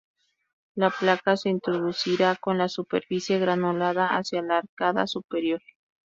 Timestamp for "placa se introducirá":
0.89-2.35